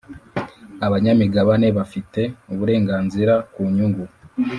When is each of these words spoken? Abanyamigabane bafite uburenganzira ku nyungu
Abanyamigabane 0.85 1.67
bafite 1.77 2.21
uburenganzira 2.53 3.33
ku 3.53 3.61
nyungu 3.75 4.03